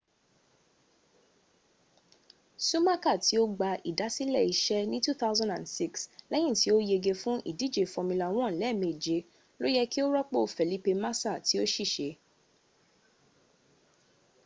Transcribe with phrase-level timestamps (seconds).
[2.67, 5.97] sumaka ti o gba idasile ise ni 2006
[6.31, 9.17] leyin ti o yege fun idije formula 1 lemeje
[9.61, 12.09] lo ye ki o ropo felipe masa ti o sise